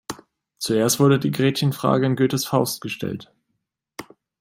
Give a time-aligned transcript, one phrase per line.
[0.57, 3.31] Zuerst wurde die Gretchenfrage in Goethes Faust gestellt.